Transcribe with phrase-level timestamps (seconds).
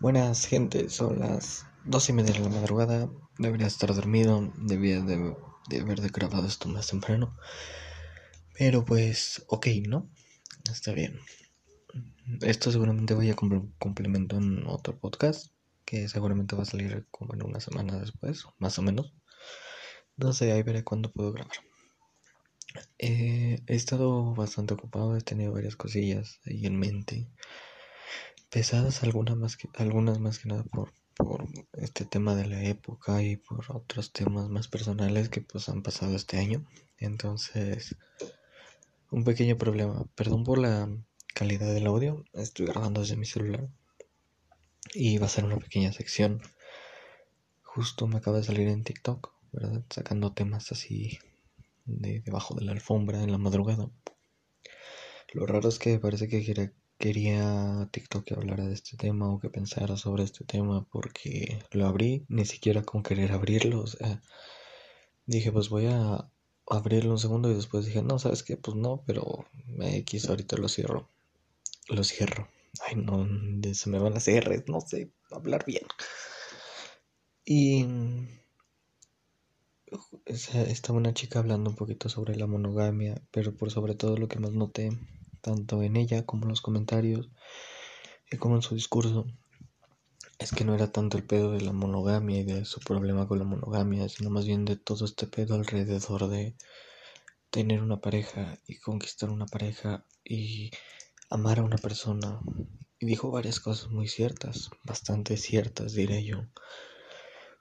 [0.00, 3.10] Buenas gente, son las dos y media de la madrugada.
[3.36, 5.34] Debería estar dormido, debía de,
[5.80, 7.36] haber grabado esto más temprano.
[8.56, 10.08] Pero pues, ok, ¿no?
[10.70, 11.18] Está bien.
[12.42, 15.48] Esto seguramente voy a complementar en otro podcast
[15.84, 19.12] que seguramente va a salir como en una semana después, más o menos.
[20.16, 21.56] No sé, ahí veré cuándo puedo grabar.
[22.98, 27.28] Eh, he estado bastante ocupado, he tenido varias cosillas ahí en mente
[28.50, 33.22] pesadas algunas más que, algunas más que nada por, por este tema de la época
[33.22, 36.64] y por otros temas más personales que pues han pasado este año.
[36.98, 37.96] Entonces,
[39.10, 40.04] un pequeño problema.
[40.14, 40.88] Perdón por la
[41.34, 42.24] calidad del audio.
[42.32, 43.68] Estoy grabando desde mi celular.
[44.94, 46.40] Y va a ser una pequeña sección.
[47.62, 49.82] Justo me acaba de salir en TikTok, ¿verdad?
[49.90, 51.18] Sacando temas así
[51.84, 53.90] de debajo de la alfombra en la madrugada.
[55.32, 59.50] Lo raro es que parece que quería TikTok que hablara de este tema o que
[59.50, 63.80] pensara sobre este tema porque lo abrí ni siquiera con querer abrirlo.
[63.80, 64.20] O sea,
[65.26, 66.30] dije, pues voy a
[66.66, 68.56] abrirlo un segundo y después dije, no, ¿sabes qué?
[68.56, 69.46] Pues no, pero
[69.80, 71.08] X ahorita lo cierro.
[71.88, 72.48] Lo cierro.
[72.86, 73.26] Ay, no,
[73.74, 75.84] se me van a hacer, no sé hablar bien.
[77.44, 77.86] Y
[80.26, 84.38] estaba una chica hablando un poquito sobre la monogamia, pero por sobre todo lo que
[84.38, 84.90] más noté
[85.40, 87.30] tanto en ella como en los comentarios
[88.30, 89.26] y como en su discurso,
[90.38, 93.38] es que no era tanto el pedo de la monogamia y de su problema con
[93.38, 96.54] la monogamia, sino más bien de todo este pedo alrededor de
[97.50, 100.70] tener una pareja y conquistar una pareja y
[101.30, 102.40] amar a una persona.
[103.00, 106.44] Y dijo varias cosas muy ciertas, bastante ciertas, diré yo.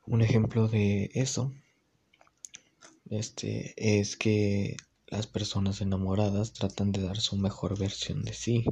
[0.06, 1.54] Un ejemplo de eso
[3.10, 4.76] este es que
[5.08, 8.66] las personas enamoradas tratan de dar su mejor versión de sí.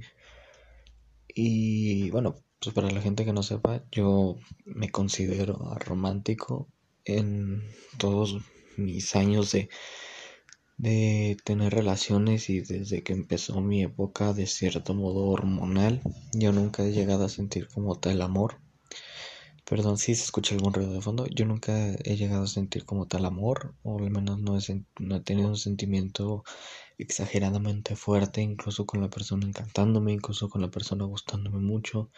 [1.27, 6.67] Y bueno, pues para la gente que no sepa, yo me considero romántico
[7.03, 7.61] en
[7.97, 8.37] todos
[8.77, 9.69] mis años de,
[10.77, 16.01] de tener relaciones y desde que empezó mi época de cierto modo hormonal,
[16.33, 18.59] yo nunca he llegado a sentir como tal amor.
[19.65, 21.25] Perdón si se escucha algún ruido de fondo.
[21.25, 25.49] Yo nunca he llegado a sentir como tal amor, o al menos no he, tenido
[25.49, 26.43] un sentimiento
[26.99, 32.11] exageradamente fuerte, incluso con la persona encantándome, incluso con la persona gustándome mucho.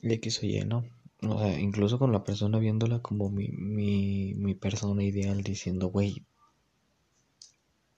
[0.00, 0.84] Y aquí soy lleno.
[1.22, 6.24] O sea, incluso con la persona viéndola como mi, mi, mi persona ideal, diciendo, güey,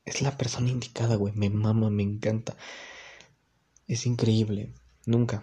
[0.07, 2.57] es la persona indicada, güey, me mama, me encanta.
[3.87, 4.73] Es increíble.
[5.05, 5.43] Nunca.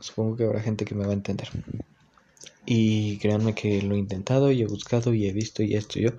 [0.00, 1.48] Supongo que habrá gente que me va a entender.
[2.66, 6.10] Y créanme que lo he intentado y he buscado y he visto y esto yo.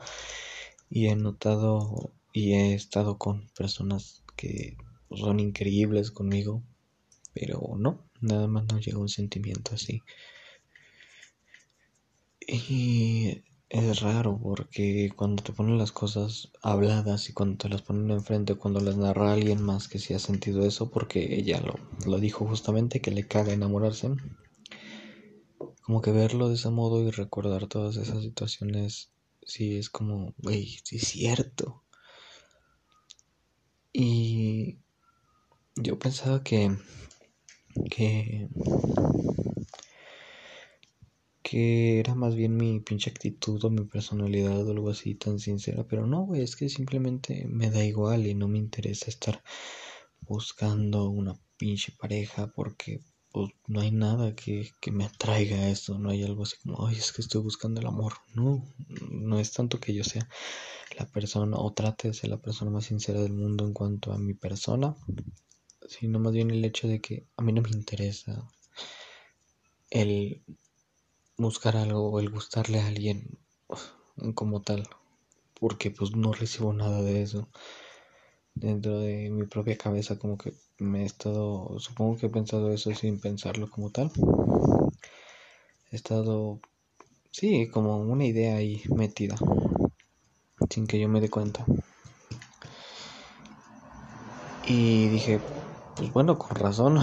[0.89, 4.77] Y he notado y he estado con personas que
[5.15, 6.63] son increíbles conmigo.
[7.33, 10.01] Pero no, nada más no llega un sentimiento así.
[12.47, 18.09] Y es raro porque cuando te ponen las cosas habladas y cuando te las ponen
[18.09, 21.75] enfrente, cuando las narra alguien más que sí ha sentido eso, porque ella lo,
[22.09, 24.09] lo dijo justamente que le caga enamorarse,
[25.89, 29.09] como que verlo de ese modo y recordar todas esas situaciones,
[29.41, 31.83] sí es como, güey, sí es cierto.
[33.91, 34.77] Y
[35.75, 36.77] yo pensaba que,
[37.89, 38.49] que,
[41.41, 45.87] que era más bien mi pinche actitud o mi personalidad o algo así tan sincera,
[45.87, 49.41] pero no, güey, es que simplemente me da igual y no me interesa estar
[50.21, 53.01] buscando una pinche pareja porque
[53.31, 56.95] pues no hay nada que, me atraiga a eso, no hay algo así como, ay,
[56.95, 58.13] es que estoy buscando el amor.
[58.33, 58.65] No,
[59.11, 60.27] no es tanto que yo sea
[60.97, 64.17] la persona o trate de ser la persona más sincera del mundo en cuanto a
[64.17, 64.95] mi persona,
[65.87, 68.47] sino más bien el hecho de que a mí no me interesa
[69.89, 70.43] el
[71.37, 73.37] buscar algo o el gustarle a alguien
[74.33, 74.87] como tal,
[75.59, 77.49] porque pues no recibo nada de eso
[78.59, 82.93] dentro de mi propia cabeza como que me he estado, supongo que he pensado eso
[82.93, 84.11] sin pensarlo como tal.
[85.91, 86.59] He estado,
[87.31, 89.35] sí, como una idea ahí metida,
[90.69, 91.65] sin que yo me dé cuenta.
[94.67, 95.39] Y dije,
[95.95, 96.99] pues bueno, con razón.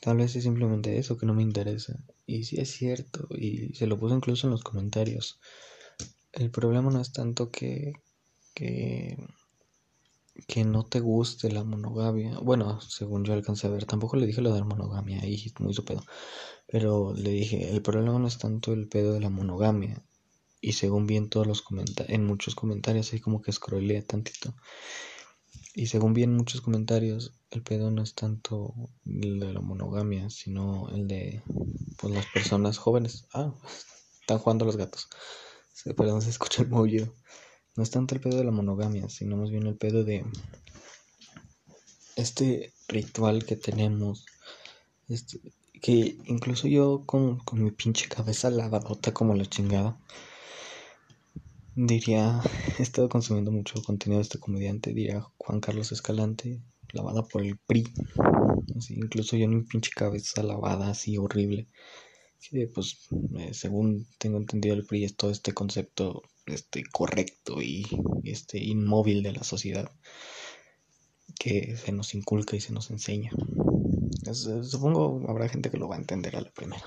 [0.00, 1.94] Tal vez es simplemente eso que no me interesa.
[2.26, 5.38] Y sí es cierto, y se lo puse incluso en los comentarios.
[6.36, 7.94] El problema no es tanto que,
[8.54, 9.18] que
[10.46, 12.38] que no te guste la monogamia.
[12.40, 15.74] Bueno, según yo alcancé a ver, tampoco le dije lo de la monogamia, ahí muy
[15.74, 16.04] su pedo.
[16.66, 20.02] Pero le dije, el problema no es tanto el pedo de la monogamia.
[20.60, 24.54] Y según vi en todos los comentarios, en muchos comentarios, ahí como que scrollé tantito.
[25.74, 28.74] Y según vi en muchos comentarios, el pedo no es tanto
[29.04, 31.42] el de la monogamia, sino el de
[31.96, 33.26] pues, las personas jóvenes.
[33.32, 33.54] Ah,
[34.20, 35.08] están jugando los gatos.
[35.84, 37.14] Perdón, se escucha el.
[37.76, 40.24] No es tanto el pedo de la monogamia, sino más bien el pedo de
[42.16, 44.26] este ritual que tenemos.
[45.08, 45.40] Este,
[45.80, 49.98] que incluso yo con, con mi pinche cabeza lavadota como la chingada
[51.76, 52.40] diría,
[52.78, 56.62] he estado consumiendo mucho contenido de este comediante, diría Juan Carlos Escalante,
[56.92, 57.86] lavada por el PRI.
[58.90, 61.68] incluso yo en mi pinche cabeza lavada así horrible.
[62.74, 63.08] Pues
[63.52, 67.86] según tengo entendido el PRI es todo este concepto este correcto y
[68.24, 69.90] este inmóvil de la sociedad
[71.38, 73.30] que se nos inculca y se nos enseña.
[74.62, 76.84] supongo habrá gente que lo va a entender a la primera.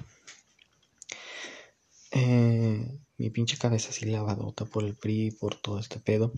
[2.11, 6.33] Eh, mi pinche cabeza así lavadota por el PRI, por todo este pedo.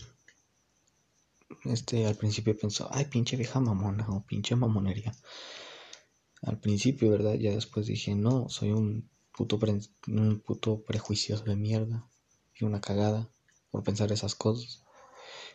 [1.64, 5.14] Este al principio pensó, ay, pinche vieja mamona o pinche mamonería.
[6.42, 7.34] Al principio, ¿verdad?
[7.34, 9.58] Ya después dije, no, soy un puto,
[10.08, 12.06] un puto prejuicioso de mierda
[12.54, 13.30] y una cagada
[13.70, 14.82] por pensar esas cosas.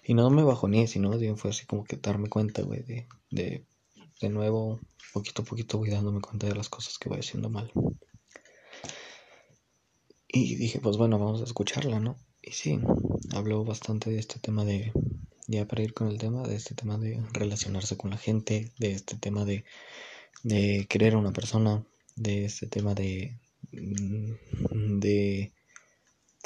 [0.03, 3.65] Y no me bajoné, sino fue así como que darme cuenta, güey, de, de,
[4.21, 4.79] de nuevo,
[5.13, 7.71] poquito a poquito voy dándome cuenta de las cosas que voy haciendo mal.
[10.27, 12.17] Y dije, pues bueno, vamos a escucharla, ¿no?
[12.41, 12.79] Y sí,
[13.33, 14.91] habló bastante de este tema de,
[15.47, 18.91] ya para ir con el tema, de este tema de relacionarse con la gente, de
[18.91, 19.65] este tema de,
[20.43, 21.85] de querer a una persona,
[22.15, 23.37] de este tema de,
[23.71, 25.53] de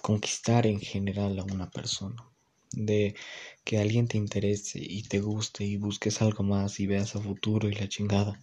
[0.02, 2.24] conquistar en general a una persona,
[2.72, 3.16] de
[3.64, 7.70] que alguien te interese y te guste y busques algo más y veas a futuro
[7.70, 8.40] y la chingada.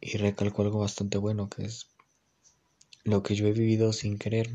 [0.00, 1.88] Y recalco algo bastante bueno que es
[3.04, 4.50] lo que yo he vivido sin querer,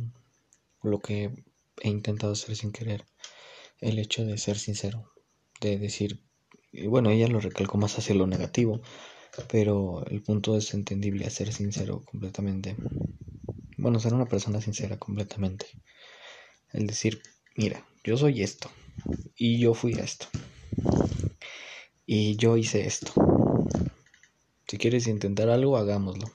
[0.83, 1.31] lo que
[1.81, 3.05] he intentado hacer sin querer,
[3.79, 5.11] el hecho de ser sincero,
[5.61, 6.21] de decir,
[6.71, 8.81] y bueno, ella lo recalcó más hacia lo negativo,
[9.47, 12.75] pero el punto es entendible a ser sincero completamente.
[13.77, 15.65] Bueno, ser una persona sincera completamente.
[16.73, 17.21] El decir,
[17.55, 18.69] mira, yo soy esto,
[19.35, 20.27] y yo fui esto,
[22.05, 23.13] y yo hice esto.
[24.67, 26.31] Si quieres intentar algo, hagámoslo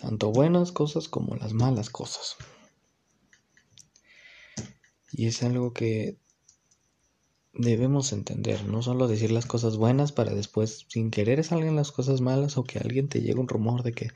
[0.00, 2.36] tanto buenas cosas como las malas cosas.
[5.12, 6.16] Y es algo que
[7.52, 12.20] debemos entender, no solo decir las cosas buenas para después sin querer salgan las cosas
[12.20, 14.10] malas o que alguien te llegue un rumor de que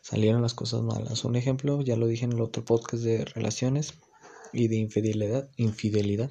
[0.00, 1.24] salieron las cosas malas.
[1.24, 3.94] Un ejemplo, ya lo dije en el otro podcast de relaciones
[4.52, 6.30] y de infidelidad, infidelidad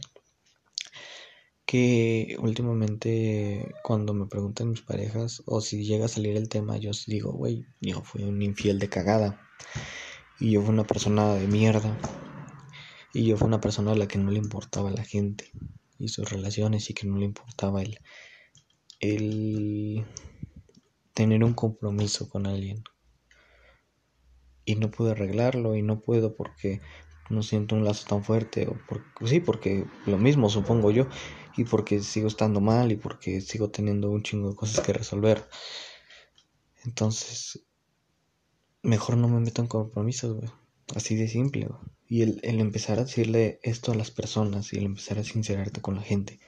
[1.66, 6.92] que últimamente cuando me preguntan mis parejas o si llega a salir el tema, yo
[7.08, 9.42] digo, güey, yo fui un infiel de cagada
[10.40, 11.98] y yo fui una persona de mierda
[13.14, 15.52] y yo fui una persona a la que no le importaba la gente
[16.00, 17.98] y sus relaciones y que no le importaba el,
[19.00, 20.06] el
[21.14, 22.84] tener un compromiso con alguien
[24.66, 26.82] y no pude arreglarlo y no puedo porque
[27.30, 31.08] no siento un lazo tan fuerte o porque sí porque lo mismo supongo yo
[31.58, 35.50] y porque sigo estando mal y porque sigo teniendo un chingo de cosas que resolver.
[36.86, 37.66] Entonces,
[38.84, 40.50] mejor no me meto en compromisos, güey.
[40.96, 41.68] Así de simple.
[42.10, 45.82] Y el, el, empezar a decirle esto a las personas y el empezar a sincerarte
[45.82, 46.40] con la gente.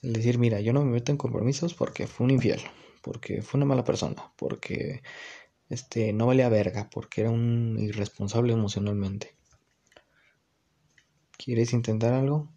[0.00, 2.60] El decir, mira, yo no me meto en compromisos porque fue un infiel,
[3.02, 5.02] porque fue una mala persona, porque
[5.68, 9.36] este no valía verga, porque era un irresponsable emocionalmente.
[11.38, 12.52] ¿Quieres intentar algo?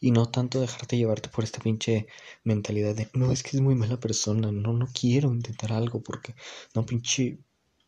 [0.00, 2.06] Y no tanto dejarte llevarte por esta pinche
[2.44, 6.34] mentalidad de, no, es que es muy mala persona, no, no quiero intentar algo porque,
[6.74, 7.38] no, pinche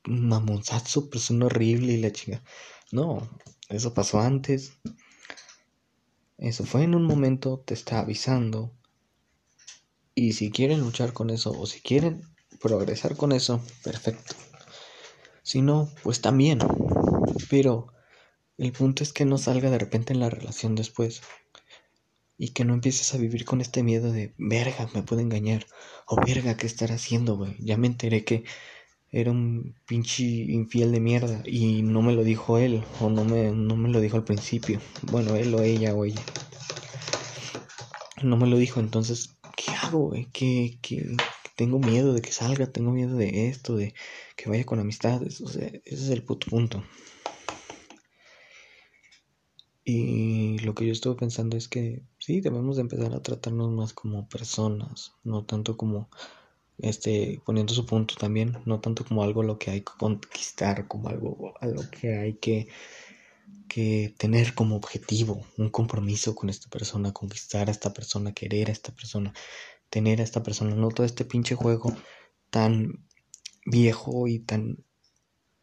[0.04, 2.42] mamonzazo, persona horrible y la chinga.
[2.90, 3.28] No,
[3.68, 4.72] eso pasó antes.
[6.38, 8.72] Eso fue en un momento, te está avisando.
[10.14, 12.22] Y si quieren luchar con eso o si quieren
[12.60, 14.34] progresar con eso, perfecto.
[15.42, 16.58] Si no, pues también.
[17.50, 17.92] Pero
[18.56, 21.22] el punto es que no salga de repente en la relación después
[22.36, 25.66] y que no empieces a vivir con este miedo de, verga, me puede engañar,
[26.06, 27.56] o verga, ¿qué estar haciendo, güey?
[27.58, 28.44] Ya me enteré que
[29.10, 33.52] era un pinche infiel de mierda y no me lo dijo él, o no me,
[33.52, 34.80] no me lo dijo al principio.
[35.02, 36.22] Bueno, él o ella o ella.
[38.22, 40.26] No me lo dijo, entonces, ¿qué hago, güey?
[40.32, 41.16] ¿Qué, qué,
[41.58, 43.92] tengo miedo de que salga, tengo miedo de esto, de
[44.36, 46.84] que vaya con amistades, o sea, ese es el puto punto.
[49.84, 53.92] Y lo que yo estuve pensando es que sí, debemos de empezar a tratarnos más
[53.92, 56.08] como personas, no tanto como,
[56.78, 61.08] este, poniendo su punto también, no tanto como algo lo que hay que conquistar, como
[61.08, 62.68] algo a lo que hay que
[63.68, 68.72] que tener como objetivo un compromiso con esta persona, conquistar a esta persona, querer a
[68.72, 69.32] esta persona,
[69.90, 71.94] tener a esta persona, no todo este pinche juego
[72.50, 73.04] tan
[73.64, 74.84] viejo y tan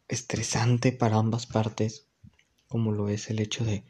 [0.08, 2.06] estresante para ambas partes
[2.68, 3.84] como lo es el hecho de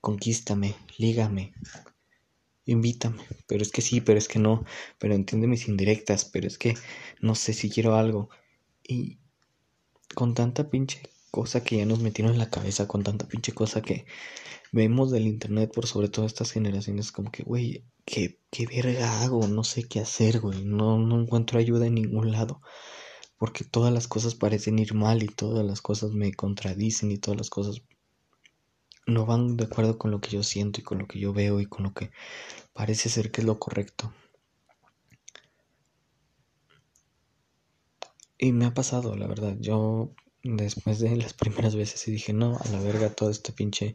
[0.00, 1.54] conquístame, lígame,
[2.66, 4.64] invítame, pero es que sí, pero es que no,
[4.98, 6.74] pero entiende mis indirectas, pero es que
[7.20, 8.30] no sé si quiero algo.
[8.82, 9.18] Y
[10.14, 13.82] con tanta pinche cosa que ya nos metieron en la cabeza, con tanta pinche cosa
[13.82, 14.06] que
[14.72, 19.46] vemos del internet por sobre todo estas generaciones, como que, güey, ¿qué, ¿qué verga hago?
[19.48, 22.60] No sé qué hacer, güey, no, no encuentro ayuda en ningún lado.
[23.36, 27.38] Porque todas las cosas parecen ir mal y todas las cosas me contradicen y todas
[27.38, 27.82] las cosas
[29.06, 31.60] no van de acuerdo con lo que yo siento y con lo que yo veo
[31.60, 32.10] y con lo que
[32.72, 34.12] parece ser que es lo correcto.
[38.38, 39.56] Y me ha pasado, la verdad.
[39.58, 43.94] Yo después de las primeras veces dije, no, a la verga todo este pinche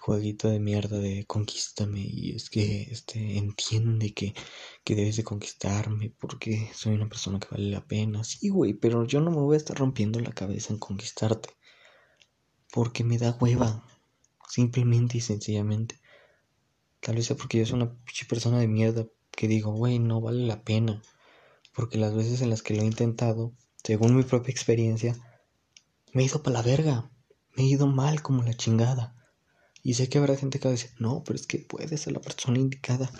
[0.00, 4.34] jueguito de mierda de conquístame y es que este entiende que,
[4.84, 8.24] que debes de conquistarme porque soy una persona que vale la pena.
[8.24, 11.50] Sí, güey, pero yo no me voy a estar rompiendo la cabeza en conquistarte.
[12.72, 13.84] Porque me da hueva.
[14.52, 15.98] Simplemente y sencillamente.
[17.00, 17.96] Tal vez sea porque yo soy una
[18.28, 21.00] persona de mierda que digo, güey, no vale la pena.
[21.74, 25.16] Porque las veces en las que lo he intentado, según mi propia experiencia,
[26.12, 27.10] me he ido para la verga.
[27.56, 29.16] Me he ido mal como la chingada.
[29.82, 32.12] Y sé que habrá gente que va a decir, no, pero es que puede ser
[32.12, 33.10] la persona indicada.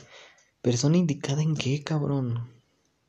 [0.61, 2.47] ¿Persona indicada en qué, cabrón?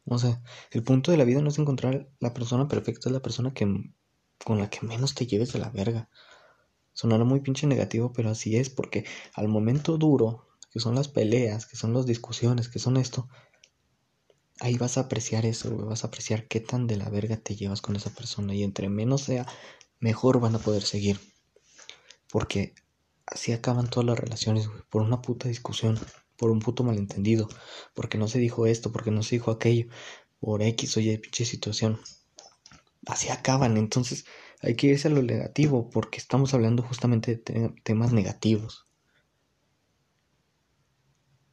[0.05, 3.21] O sea, el punto de la vida no es encontrar la persona perfecta, es la
[3.21, 3.91] persona que
[4.45, 6.09] con la que menos te lleves de la verga.
[6.93, 11.65] Sonará muy pinche negativo, pero así es, porque al momento duro, que son las peleas,
[11.65, 13.27] que son las discusiones, que son esto,
[14.59, 17.81] ahí vas a apreciar eso, vas a apreciar qué tan de la verga te llevas
[17.81, 18.53] con esa persona.
[18.53, 19.45] Y entre menos sea,
[19.99, 21.19] mejor van a poder seguir.
[22.31, 22.73] Porque
[23.25, 25.99] así acaban todas las relaciones, por una puta discusión,
[26.37, 27.47] por un puto malentendido,
[27.93, 29.87] porque no se dijo esto, porque no se dijo aquello,
[30.39, 31.99] por X o Y pinche situación.
[33.05, 34.25] Así acaban, entonces
[34.63, 38.87] hay que irse a lo negativo porque estamos hablando justamente de temas negativos.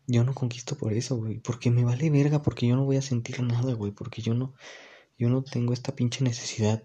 [0.07, 3.03] Yo no conquisto por eso, güey, porque me vale verga, porque yo no voy a
[3.03, 4.55] sentir nada, güey, porque yo no
[5.19, 6.83] yo no tengo esta pinche necesidad.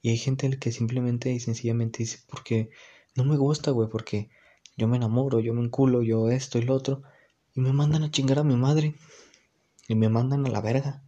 [0.00, 2.70] Y hay gente que simplemente y sencillamente dice, porque
[3.14, 4.30] no me gusta, güey, porque
[4.76, 7.02] yo me enamoro, yo me enculo, yo esto y lo otro,
[7.54, 8.94] y me mandan a chingar a mi madre,
[9.88, 11.02] y me mandan a la verga.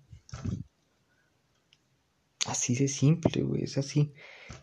[2.48, 4.14] Así de simple, güey, es así.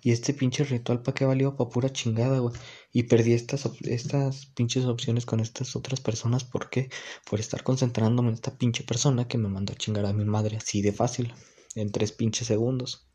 [0.01, 1.55] Y este pinche ritual, ¿para qué valió?
[1.55, 2.55] Pa' pura chingada, güey.
[2.91, 6.43] Y perdí estas, estas pinches opciones con estas otras personas.
[6.43, 6.89] ¿Por qué?
[7.29, 10.57] Por estar concentrándome en esta pinche persona que me mandó a chingar a mi madre
[10.57, 11.31] así de fácil.
[11.75, 13.07] En tres pinches segundos.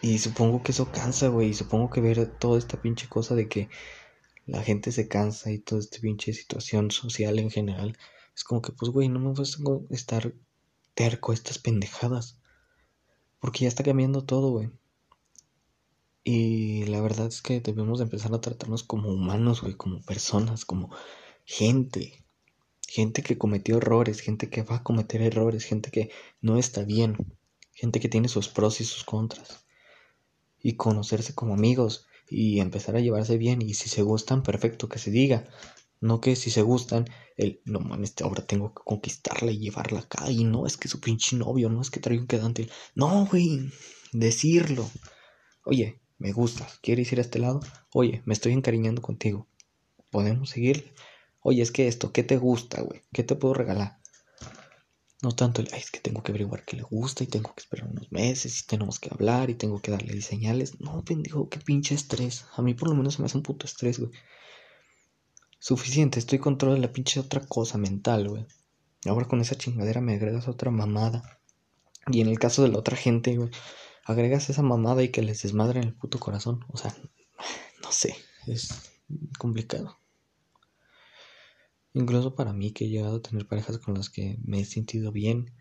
[0.00, 1.48] Y supongo que eso cansa, güey.
[1.48, 3.68] Y supongo que ver toda esta pinche cosa de que
[4.46, 7.96] la gente se cansa y toda esta pinche situación social en general
[8.36, 10.34] es como que, pues, güey, no me vas a estar
[10.94, 12.38] terco estas pendejadas.
[13.40, 14.70] Porque ya está cambiando todo, güey.
[16.22, 20.66] Y la verdad es que debemos de empezar a tratarnos como humanos, güey, como personas,
[20.66, 20.90] como
[21.44, 22.24] gente.
[22.86, 26.10] Gente que cometió errores, gente que va a cometer errores, gente que
[26.42, 27.16] no está bien,
[27.72, 29.64] gente que tiene sus pros y sus contras.
[30.60, 33.62] Y conocerse como amigos y empezar a llevarse bien.
[33.62, 35.48] Y si se gustan, perfecto, que se diga.
[36.00, 40.30] No que si se gustan, el no mames, ahora tengo que conquistarla y llevarla acá.
[40.30, 42.68] Y no es que su pinche novio, no es que traiga un quedante.
[42.94, 43.70] No, güey,
[44.12, 44.90] decirlo.
[45.64, 47.60] Oye, me gustas, ¿quieres ir a este lado?
[47.92, 49.48] Oye, me estoy encariñando contigo.
[50.10, 50.94] ¿Podemos seguir?
[51.40, 53.02] Oye, es que esto, ¿qué te gusta, güey?
[53.12, 53.98] ¿Qué te puedo regalar?
[55.22, 57.60] No tanto el, ay, es que tengo que averiguar qué le gusta y tengo que
[57.60, 60.78] esperar unos meses y tenemos que hablar y tengo que darle señales.
[60.80, 62.44] No, pendejo, qué pinche estrés.
[62.54, 64.12] A mí por lo menos se me hace un puto estrés, güey.
[65.58, 68.46] Suficiente, estoy control de la pinche otra cosa mental, güey.
[69.06, 71.40] Ahora con esa chingadera me agregas otra mamada.
[72.08, 73.50] Y en el caso de la otra gente, güey,
[74.04, 76.64] agregas esa mamada y que les desmadre en el puto corazón.
[76.68, 76.94] O sea,
[77.82, 78.92] no sé, es
[79.38, 79.98] complicado.
[81.94, 85.12] Incluso para mí que he llegado a tener parejas con las que me he sentido
[85.12, 85.52] bien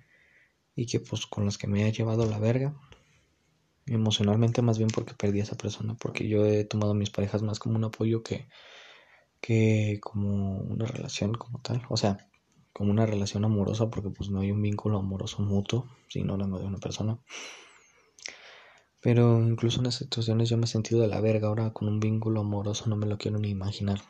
[0.76, 2.76] y que pues con las que me ha llevado la verga.
[3.88, 7.42] Emocionalmente más bien porque perdí a esa persona, porque yo he tomado a mis parejas
[7.42, 8.48] más como un apoyo que
[9.42, 12.18] que como una relación como tal, o sea,
[12.74, 16.66] como una relación amorosa, porque pues no hay un vínculo amoroso mutuo, sino hablando de
[16.66, 17.20] una persona.
[19.02, 22.00] Pero incluso en esas situaciones yo me he sentido de la verga, ahora con un
[22.00, 24.02] vínculo amoroso no me lo quiero ni imaginar.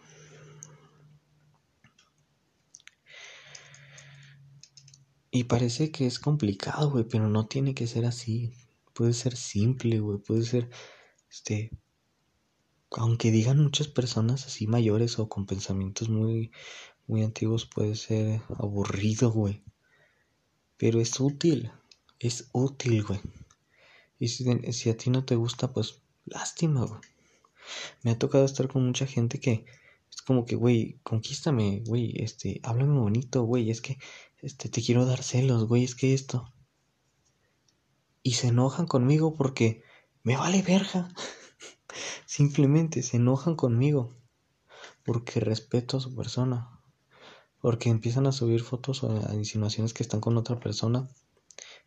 [5.31, 8.53] Y parece que es complicado, güey, pero no tiene que ser así.
[8.93, 10.69] puede ser simple, güey, puede ser,
[11.29, 11.71] este,
[12.97, 16.51] aunque digan muchas personas así mayores o con pensamientos muy,
[17.07, 19.63] muy antiguos, puede ser aburrido, güey.
[20.77, 21.71] Pero es útil,
[22.19, 23.21] es útil, güey.
[24.19, 27.01] Y si, si a ti no te gusta, pues lástima, güey.
[28.03, 29.65] Me ha tocado estar con mucha gente que
[30.09, 33.97] es como que, güey, conquístame, güey, este, háblame bonito, güey, es que,
[34.41, 36.53] este, te quiero dar celos, güey, es que esto.
[38.23, 39.83] Y se enojan conmigo porque
[40.23, 41.09] me vale verga.
[42.35, 44.13] Simplemente se enojan conmigo
[45.05, 46.81] porque respeto a su persona.
[47.61, 51.07] Porque empiezan a subir fotos o a insinuaciones que están con otra persona.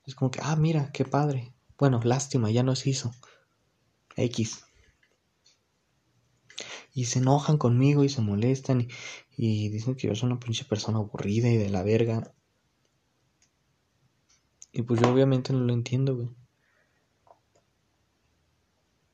[0.07, 1.53] Es como que, ah, mira, qué padre.
[1.77, 3.13] Bueno, lástima, ya no se hizo.
[4.17, 4.65] X.
[6.95, 8.89] Y se enojan conmigo y se molestan
[9.37, 12.33] y, dicen que yo soy una pinche persona aburrida y de la verga.
[14.73, 16.31] Y pues yo obviamente no lo entiendo, güey.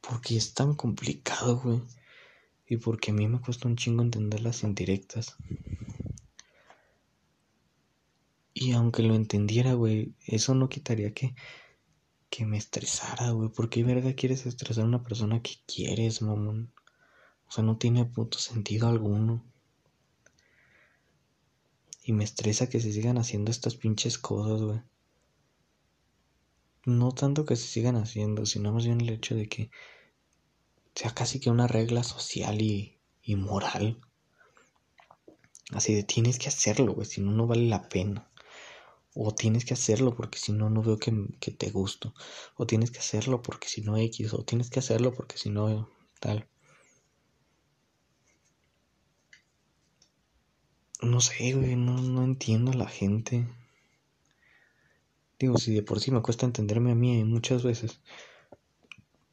[0.09, 1.83] Porque es tan complicado, güey.
[2.67, 5.37] Y porque a mí me cuesta un chingo entender las indirectas.
[8.53, 11.35] Y aunque lo entendiera, güey, eso no quitaría que,
[12.31, 13.49] que me estresara, güey.
[13.49, 16.73] ¿Por qué verga quieres estresar a una persona que quieres, mamón?
[17.49, 19.45] O sea, no tiene puto sentido alguno.
[22.05, 24.81] Y me estresa que se sigan haciendo estas pinches cosas, güey.
[26.87, 29.71] No tanto que se sigan haciendo, sino más bien el hecho de que
[30.95, 34.01] sea casi que una regla social y, y moral.
[35.73, 38.31] Así de tienes que hacerlo, güey, si no, no vale la pena.
[39.15, 42.15] O tienes que hacerlo porque si no, no veo que, que te gusto.
[42.57, 44.35] O tienes que hacerlo porque si no X.
[44.35, 45.89] O tienes que hacerlo porque si no
[46.21, 46.49] tal.
[51.01, 53.47] No sé, güey, no, no entiendo a la gente.
[55.39, 58.01] Digo, si de por sí me cuesta entenderme a mí muchas veces.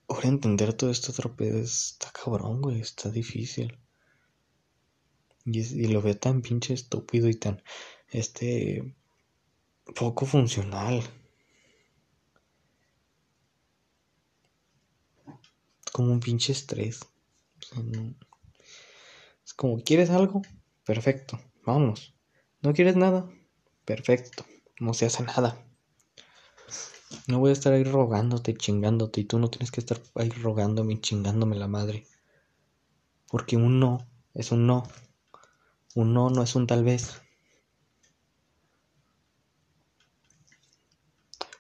[0.08, 3.78] Ahora entender todo esto otra está cabrón, güey, está difícil.
[5.46, 7.62] Y, y lo veo tan pinche estúpido y tan,
[8.10, 8.96] este,
[9.96, 11.04] poco funcional.
[15.92, 17.00] Como un pinche estrés.
[19.46, 20.42] Es como, ¿quieres algo?
[20.86, 21.40] Perfecto.
[21.66, 22.14] Vamos.
[22.62, 23.30] ¿No quieres nada?
[23.86, 24.46] Perfecto.
[24.80, 25.64] No se hace nada.
[27.28, 30.94] No voy a estar ahí rogándote, chingándote, y tú no tienes que estar ahí rogándome
[30.94, 32.06] y chingándome la madre.
[33.30, 34.84] Porque un no es un no.
[35.96, 37.22] Un no no es un tal vez.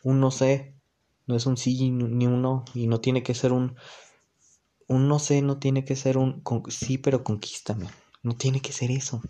[0.03, 0.75] Un no sé
[1.27, 2.65] no es un sí ni un no.
[2.73, 3.75] Y no tiene que ser un.
[4.87, 7.87] Un no sé no tiene que ser un sí, pero conquístame.
[8.21, 9.21] No tiene que ser eso.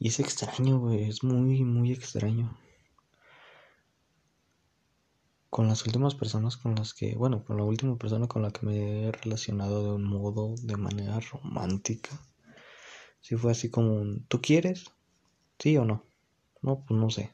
[0.00, 2.56] Y es extraño, güey, es muy, muy extraño.
[5.50, 8.64] Con las últimas personas con las que, bueno, con la última persona con la que
[8.64, 12.10] me he relacionado de un modo, de manera romántica.
[13.20, 14.92] Si fue así como ¿tú quieres?
[15.58, 16.04] ¿Sí o no?
[16.62, 17.32] No, pues no sé.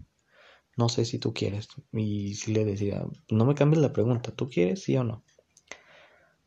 [0.77, 1.69] No sé si tú quieres.
[1.93, 4.83] Y si le decía, no me cambies la pregunta, ¿tú quieres?
[4.83, 5.23] ¿Sí o no?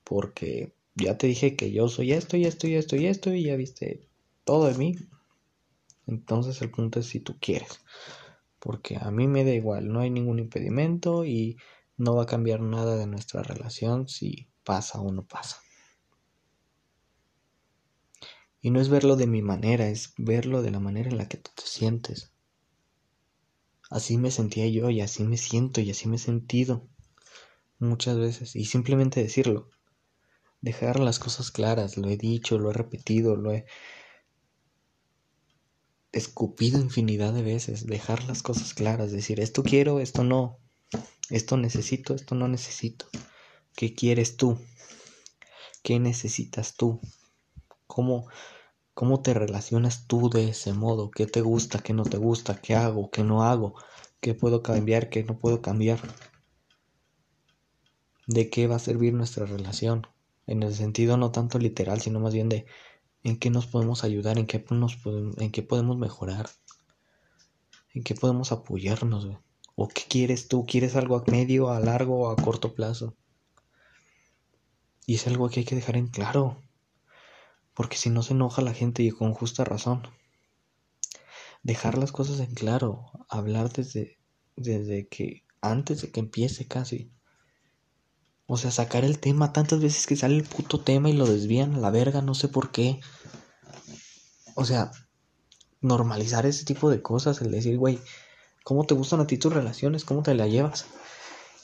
[0.04, 3.44] Porque ya te dije que yo soy esto y esto y esto y esto y
[3.44, 4.10] ya viste
[4.46, 4.96] todo de mí.
[6.08, 7.82] Entonces el punto es si tú quieres.
[8.60, 11.58] Porque a mí me da igual, no hay ningún impedimento y
[11.98, 15.58] no va a cambiar nada de nuestra relación si pasa o no pasa.
[18.62, 21.38] Y no es verlo de mi manera, es verlo de la manera en la que
[21.38, 22.32] tú te sientes.
[23.90, 26.88] Así me sentía yo y así me siento y así me he sentido
[27.80, 28.56] muchas veces.
[28.56, 29.70] Y simplemente decirlo.
[30.60, 33.66] Dejar las cosas claras, lo he dicho, lo he repetido, lo he
[36.12, 40.60] escupido infinidad de veces, dejar las cosas claras, decir esto quiero, esto no,
[41.30, 43.08] esto necesito, esto no necesito.
[43.76, 44.58] ¿Qué quieres tú?
[45.84, 47.00] ¿Qué necesitas tú?
[47.86, 48.28] ¿Cómo,
[48.94, 51.12] cómo te relacionas tú de ese modo?
[51.12, 51.80] ¿Qué te gusta?
[51.80, 52.60] ¿Qué no te gusta?
[52.60, 53.12] ¿Qué hago?
[53.12, 53.76] ¿Qué no hago?
[54.20, 55.10] ¿Qué puedo cambiar?
[55.10, 56.00] ¿Qué no puedo cambiar?
[58.26, 60.08] ¿De qué va a servir nuestra relación?
[60.48, 62.66] En el sentido no tanto literal, sino más bien de
[63.24, 66.50] en qué nos podemos ayudar, en qué, nos en qué podemos mejorar,
[67.94, 69.28] en qué podemos apoyarnos,
[69.80, 70.66] ¿O qué quieres tú?
[70.66, 73.16] ¿Quieres algo a medio, a largo o a corto plazo?
[75.06, 76.64] Y es algo que hay que dejar en claro,
[77.76, 80.02] porque si no se enoja la gente y con justa razón.
[81.62, 84.18] Dejar las cosas en claro, hablar desde,
[84.56, 87.12] desde que antes de que empiece casi.
[88.48, 91.76] O sea, sacar el tema tantas veces que sale el puto tema y lo desvían
[91.76, 93.02] a la verga, no sé por qué.
[94.56, 94.92] O sea,
[95.82, 98.00] normalizar ese tipo de cosas, el decir, güey,
[98.64, 100.86] cómo te gustan a ti tus relaciones, cómo te la llevas.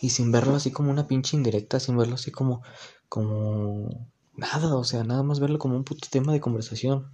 [0.01, 2.61] Y sin verlo así como una pinche indirecta, sin verlo así como,
[3.07, 7.09] como nada, o sea, nada más verlo como un puto tema de conversación.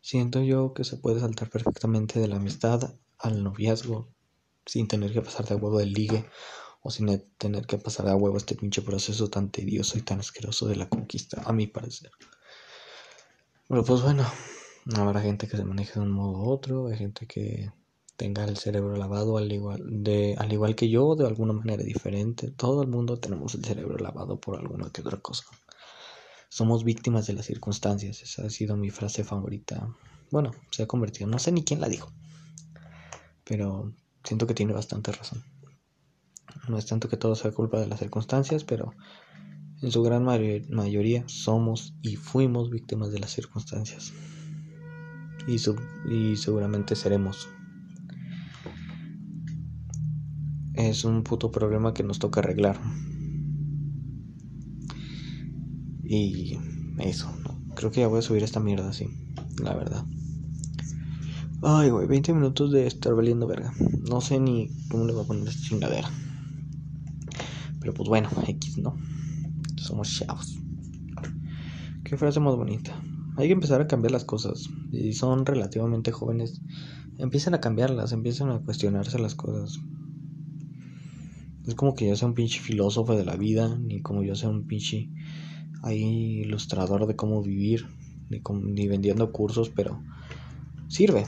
[0.00, 4.15] Siento yo que se puede saltar perfectamente de la amistad al noviazgo
[4.66, 6.26] sin tener que pasar de huevo del ligue
[6.82, 10.66] o sin tener que pasar a huevo este pinche proceso tan tedioso y tan asqueroso
[10.66, 12.10] de la conquista, a mi parecer.
[13.68, 14.24] Pero pues bueno,
[14.94, 17.72] habrá gente que se maneje de un modo u otro, hay gente que
[18.16, 22.50] tenga el cerebro lavado al igual, de, al igual que yo, de alguna manera diferente.
[22.50, 25.44] Todo el mundo tenemos el cerebro lavado por alguna que otra cosa.
[26.48, 28.22] Somos víctimas de las circunstancias.
[28.22, 29.94] Esa ha sido mi frase favorita.
[30.30, 31.28] Bueno, se ha convertido.
[31.28, 32.10] No sé ni quién la dijo.
[33.44, 33.92] Pero
[34.26, 35.42] siento que tiene bastante razón.
[36.68, 38.92] No es tanto que todo sea culpa de las circunstancias, pero
[39.82, 44.12] en su gran mayoría somos y fuimos víctimas de las circunstancias.
[45.46, 45.56] Y,
[46.12, 47.48] y seguramente seremos.
[50.74, 52.78] Es un puto problema que nos toca arreglar.
[56.02, 56.58] Y
[56.98, 57.32] eso,
[57.74, 59.08] creo que ya voy a subir esta mierda así,
[59.62, 60.04] la verdad.
[61.62, 63.72] Ay, güey, 20 minutos de estar valiendo verga.
[64.08, 66.08] No sé ni cómo le voy a poner esta chingadera.
[67.80, 68.94] Pero pues bueno, X, ¿no?
[69.76, 70.58] Somos chavos.
[72.04, 72.94] Qué frase más bonita.
[73.36, 74.68] Hay que empezar a cambiar las cosas.
[74.92, 76.60] Y son relativamente jóvenes.
[77.18, 79.80] Empiezan a cambiarlas, empiezan a cuestionarse las cosas.
[81.66, 84.50] Es como que yo sea un pinche filósofo de la vida, ni como yo sea
[84.50, 85.08] un pinche
[85.82, 87.86] ahí ilustrador de cómo vivir,
[88.28, 88.42] ni,
[88.72, 90.02] ni vendiendo cursos, pero
[90.88, 91.26] sirve.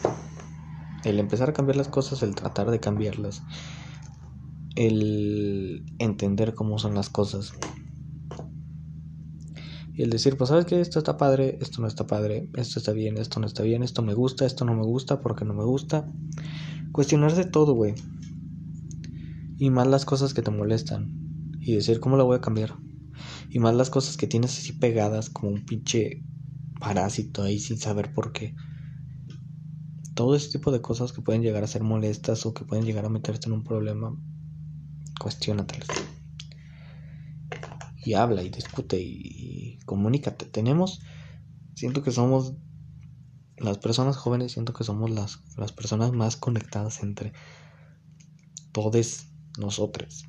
[1.04, 3.42] El empezar a cambiar las cosas, el tratar de cambiarlas,
[4.74, 7.52] el entender cómo son las cosas.
[9.94, 12.92] Y el decir, pues sabes que esto está padre, esto no está padre, esto está
[12.92, 15.64] bien, esto no está bien, esto me gusta, esto no me gusta, porque no me
[15.64, 16.06] gusta.
[16.92, 17.94] Cuestionarse todo, güey.
[19.58, 21.58] Y más las cosas que te molestan.
[21.60, 22.76] Y decir, ¿cómo la voy a cambiar?
[23.50, 26.22] Y más las cosas que tienes así pegadas como un pinche
[26.78, 28.54] parásito ahí sin saber por qué.
[30.18, 33.04] Todo ese tipo de cosas que pueden llegar a ser molestas o que pueden llegar
[33.04, 34.20] a meterte en un problema,
[35.20, 35.86] cuestionatelas.
[38.04, 40.46] Y habla y discute y, comunícate.
[40.46, 41.02] Tenemos,
[41.76, 42.54] siento que somos
[43.58, 47.32] las personas jóvenes, siento que somos las, las personas más conectadas entre
[48.72, 50.24] todos nosotros.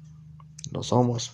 [0.72, 1.32] Lo somos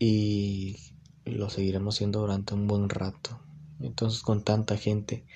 [0.00, 0.78] y
[1.24, 3.38] lo seguiremos siendo durante un buen rato.
[3.80, 5.26] Entonces con tanta gente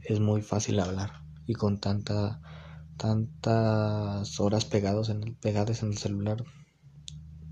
[0.00, 1.12] es muy fácil hablar
[1.46, 2.40] y con tanta
[2.96, 6.44] tantas horas pegados en pegadas en el celular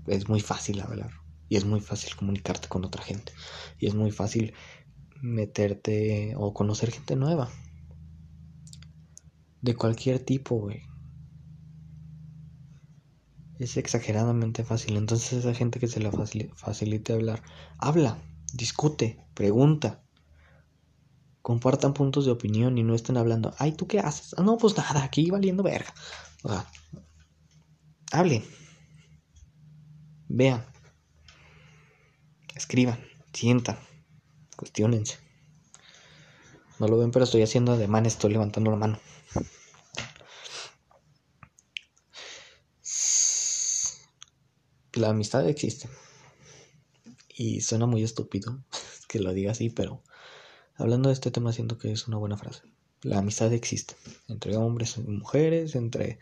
[0.07, 1.11] es muy fácil hablar
[1.49, 3.33] y es muy fácil comunicarte con otra gente
[3.77, 4.53] y es muy fácil
[5.21, 7.49] meterte o conocer gente nueva
[9.61, 10.83] de cualquier tipo, güey
[13.59, 14.97] es exageradamente fácil.
[14.97, 16.11] Entonces esa gente que se le
[16.55, 17.41] facilite hablar,
[17.77, 18.17] habla,
[18.53, 20.02] discute, pregunta.
[21.43, 24.33] Compartan puntos de opinión y no estén hablando, ay, ¿tú qué haces?
[24.37, 25.93] Ah, no, pues nada, aquí valiendo verga.
[26.41, 26.65] O sea,
[28.11, 28.43] hablen,
[30.27, 30.65] vean,
[32.55, 32.99] escriban,
[33.33, 33.77] sientan,
[34.55, 35.17] cuestionense.
[36.79, 38.99] No lo ven, pero estoy haciendo ademán, estoy levantando la mano.
[44.93, 45.89] la amistad existe.
[47.35, 48.63] Y suena muy estúpido
[49.07, 50.03] que lo diga así, pero
[50.75, 52.63] hablando de este tema siento que es una buena frase.
[53.01, 53.95] La amistad existe
[54.27, 56.19] entre hombres y mujeres, entre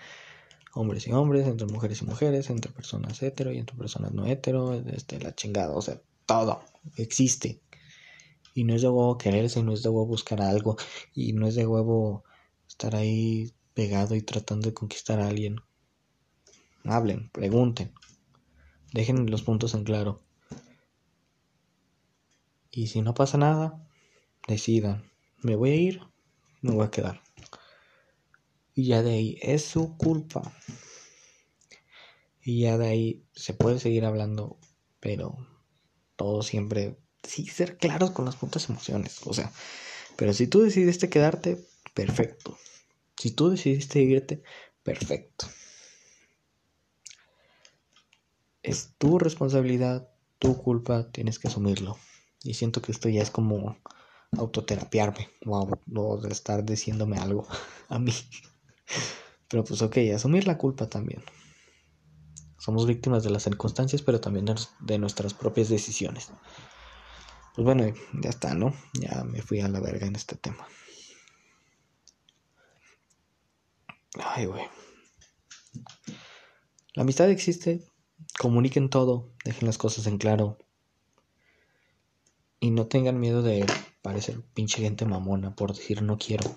[0.73, 4.73] hombres y hombres, entre mujeres y mujeres, entre personas hetero y entre personas no hetero,
[4.73, 6.63] este, la chingada, o sea, todo
[6.95, 7.61] existe.
[8.53, 10.77] Y no es de huevo quererse, no es de huevo buscar algo,
[11.13, 12.23] y no es de huevo
[12.67, 15.61] estar ahí pegado y tratando de conquistar a alguien.
[16.83, 17.93] Hablen, pregunten,
[18.93, 20.21] Dejen los puntos en claro.
[22.69, 23.87] Y si no pasa nada,
[24.47, 25.11] decidan.
[25.37, 26.01] ¿Me voy a ir?
[26.61, 27.21] Me voy a quedar.
[28.73, 30.41] Y ya de ahí es su culpa.
[32.43, 34.57] Y ya de ahí se puede seguir hablando,
[34.99, 35.37] pero
[36.15, 39.19] todo siempre, sí, ser claros con las putas emociones.
[39.25, 39.51] O sea,
[40.15, 42.57] pero si tú decidiste quedarte, perfecto.
[43.17, 44.41] Si tú decidiste irte,
[44.83, 45.47] perfecto
[48.63, 51.97] es tu responsabilidad, tu culpa, tienes que asumirlo.
[52.43, 53.77] Y siento que esto ya es como
[54.37, 57.47] autoterapiarme o, de estar diciéndome algo
[57.89, 58.13] a mí.
[59.47, 61.23] Pero pues ok, asumir la culpa también.
[62.57, 64.45] Somos víctimas de las circunstancias, pero también
[64.79, 66.31] de nuestras propias decisiones.
[67.55, 67.91] Pues bueno,
[68.21, 68.73] ya está, ¿no?
[68.93, 70.67] Ya me fui a la verga en este tema.
[74.23, 74.63] Ay, güey.
[76.93, 77.83] La amistad existe.
[78.39, 79.33] Comuniquen todo.
[79.43, 80.57] Dejen las cosas en claro.
[82.59, 83.65] Y no tengan miedo de
[84.01, 86.53] parecer pinche gente mamona por decir no quiero.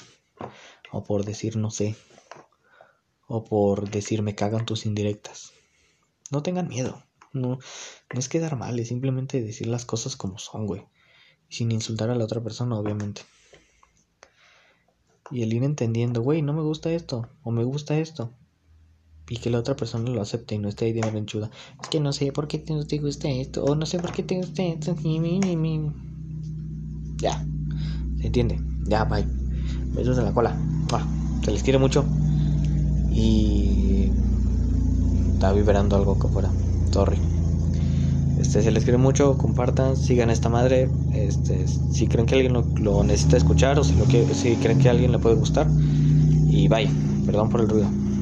[0.92, 1.96] O por decir no sé.
[3.26, 5.52] O por decir me cagan tus indirectas.
[6.30, 7.02] No tengan miedo.
[7.32, 7.58] No,
[8.12, 10.86] no es quedar mal, es simplemente decir las cosas como son, güey.
[11.48, 13.22] Sin insultar a la otra persona, obviamente.
[15.30, 18.32] Y el ir entendiendo, güey, no me gusta esto, o me gusta esto.
[19.28, 21.50] Y que la otra persona lo acepte y no esté ahí de menchuda.
[21.82, 24.36] Es que no sé por qué te gusta esto, o no sé por qué te
[24.36, 24.94] gusta esto.
[27.18, 27.44] Ya,
[28.18, 28.60] se entiende.
[28.86, 29.26] Ya, bye.
[29.94, 30.56] Besos en la cola.
[31.44, 32.04] Se les quiere mucho.
[33.12, 34.10] Y.
[35.34, 36.50] Está vibrando algo acá afuera.
[36.90, 37.18] Sorry.
[38.40, 40.88] Este, se les quiere mucho, compartan, sigan esta madre.
[41.12, 44.88] Este, si creen que alguien lo, necesita escuchar o si, lo que, si creen que
[44.88, 45.68] a alguien le puede gustar.
[46.48, 46.88] Y bye.
[47.26, 47.88] Perdón por el ruido.